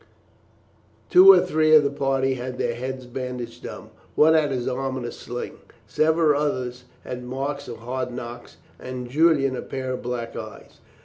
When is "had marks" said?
7.03-7.67